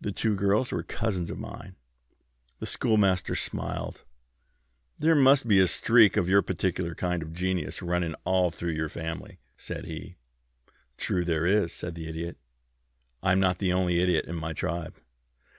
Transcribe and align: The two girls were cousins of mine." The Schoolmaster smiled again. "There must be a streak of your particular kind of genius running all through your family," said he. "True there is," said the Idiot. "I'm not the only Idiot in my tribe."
The 0.00 0.10
two 0.10 0.34
girls 0.36 0.72
were 0.72 0.82
cousins 0.82 1.30
of 1.30 1.38
mine." 1.38 1.76
The 2.60 2.66
Schoolmaster 2.66 3.34
smiled 3.34 3.96
again. 3.96 4.06
"There 5.00 5.14
must 5.14 5.46
be 5.46 5.60
a 5.60 5.66
streak 5.66 6.16
of 6.16 6.30
your 6.30 6.40
particular 6.40 6.94
kind 6.94 7.22
of 7.22 7.34
genius 7.34 7.82
running 7.82 8.14
all 8.24 8.48
through 8.50 8.72
your 8.72 8.88
family," 8.88 9.40
said 9.54 9.84
he. 9.84 10.16
"True 10.96 11.26
there 11.26 11.44
is," 11.44 11.74
said 11.74 11.94
the 11.94 12.08
Idiot. 12.08 12.38
"I'm 13.22 13.38
not 13.38 13.58
the 13.58 13.74
only 13.74 14.00
Idiot 14.00 14.24
in 14.24 14.34
my 14.36 14.54
tribe." 14.54 14.96